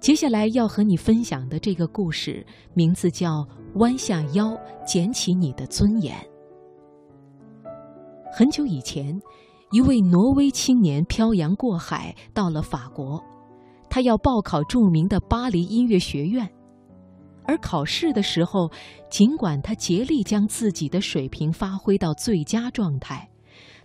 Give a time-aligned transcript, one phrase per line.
[0.00, 3.42] 接下来要和你分享的这个故事，名字叫
[3.74, 6.16] 《弯下腰捡起你的尊严》。
[8.32, 9.20] 很久以前，
[9.72, 13.22] 一位挪威青年漂洋过海到了法国，
[13.90, 16.48] 他要报考著名的巴黎音乐学院。
[17.44, 18.70] 而考试的时候，
[19.10, 23.28] 尽管他竭力将自己的水平发挥到最佳状态，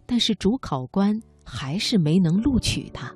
[0.05, 3.13] 但是主考官还是没能录取他。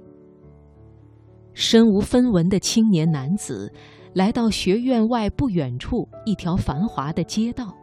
[1.59, 3.69] 身无分文的青年男子
[4.13, 7.75] 来到学院外不远处一条繁华的街道，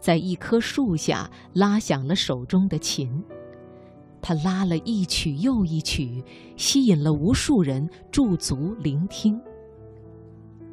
[0.00, 3.22] 在一棵树下拉响了手中的琴。
[4.22, 6.24] 他拉了一曲又一曲，
[6.56, 9.38] 吸引了无数人驻足聆听。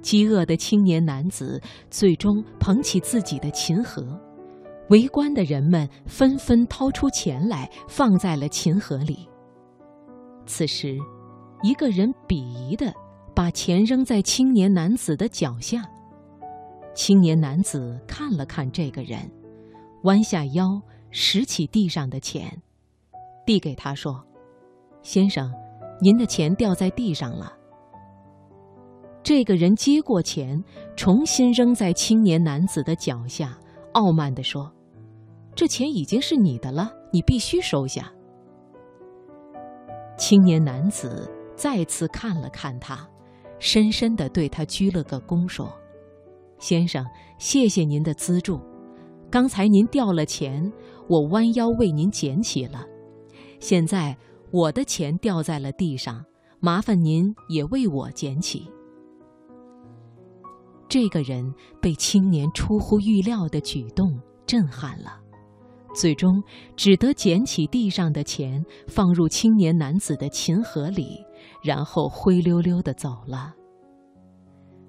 [0.02, 4.02] 饥饿的青年男子最终捧起自己的琴盒，
[4.90, 9.28] 围观的人们纷纷掏出钱来放在了琴盒里。
[10.46, 10.98] 此时，
[11.62, 12.94] 一个人鄙夷的
[13.36, 15.84] 把钱扔在青年男子的脚下。
[16.94, 19.20] 青年男子看了看这个人，
[20.04, 22.62] 弯下腰拾起地上的钱，
[23.46, 24.24] 递给他说
[25.04, 25.52] ：“先生，
[26.02, 27.54] 您的钱掉在地上了。”
[29.22, 30.64] 这个人接过钱，
[30.96, 33.58] 重新扔在青年男子的脚下，
[33.94, 34.72] 傲慢地说
[35.54, 38.12] ：“这钱已经是你的了，你必须收下。”
[40.18, 43.06] 青年男子再次看了看他，
[43.58, 45.74] 深深地对他鞠了个躬，说
[46.60, 47.04] ：“先生，
[47.40, 48.62] 谢谢您的资助。
[49.32, 50.72] 刚才您掉了钱，
[51.10, 52.86] 我弯腰为您捡起了。
[53.60, 54.16] 现在
[54.52, 56.24] 我的钱掉在了地上，
[56.60, 58.70] 麻烦您也为我捡起。”
[60.88, 65.20] 这个人被青年出乎预料的举动震撼了，
[65.98, 66.44] 最终
[66.76, 71.26] 只得捡起地上的钱，放入青年男子的琴盒里，
[71.64, 73.52] 然后灰溜溜地走了。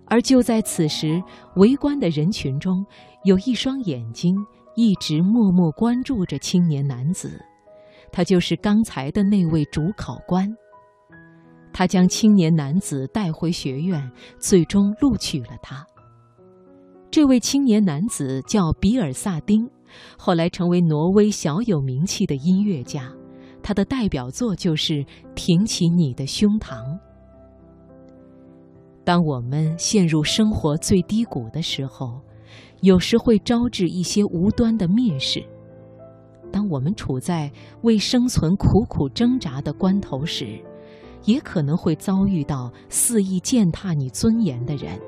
[0.06, 1.23] 而就在此时，
[1.56, 2.84] 围观的人群中
[3.25, 4.36] 有一双眼睛
[4.77, 7.41] 一直默默关注着青年男子，
[8.13, 10.47] 他就是刚才的那位主考官。
[11.73, 15.86] 他将青年男子带回学院，最终录取了他。
[17.11, 19.68] 这位青年男子叫比尔萨丁，
[20.16, 23.12] 后来成为挪威小有名气的音乐家。
[23.62, 24.94] 他的代表作就是
[25.34, 26.82] 《挺起你的胸膛》。
[29.04, 32.20] 当我们陷入生活最低谷的时候，
[32.82, 35.40] 有时会招致一些无端的蔑视；
[36.52, 37.50] 当我们处在
[37.82, 40.58] 为生存苦苦挣扎的关头时，
[41.24, 44.98] 也可能会遭遇到肆意践踏你尊严的人。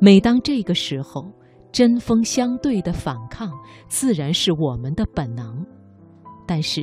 [0.00, 1.30] 每当这个时候，
[1.72, 3.50] 针锋相对的反抗
[3.88, 5.64] 自然是我们的本能，
[6.46, 6.82] 但是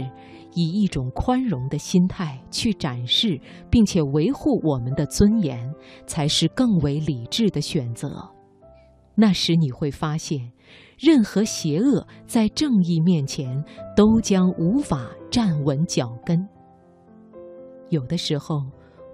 [0.53, 3.39] 以一种宽容的心态去展示
[3.69, 5.71] 并且维护我们的尊严，
[6.07, 8.27] 才是更为理智的选择。
[9.13, 10.51] 那时你会发现，
[10.97, 13.63] 任何邪恶在正义面前
[13.95, 16.47] 都将无法站稳脚跟。
[17.89, 18.63] 有的时候，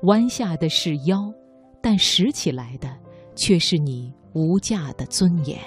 [0.03, 1.33] 弯下的是腰，
[1.81, 2.89] 但拾起来的。
[3.37, 5.57] 却是你无价的尊严。